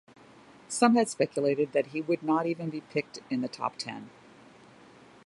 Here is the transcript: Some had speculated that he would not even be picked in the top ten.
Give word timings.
Some 0.67 0.95
had 0.95 1.09
speculated 1.09 1.73
that 1.73 1.91
he 1.93 2.01
would 2.01 2.23
not 2.23 2.47
even 2.47 2.71
be 2.71 2.81
picked 2.81 3.19
in 3.29 3.41
the 3.41 3.47
top 3.47 3.77
ten. 3.77 4.09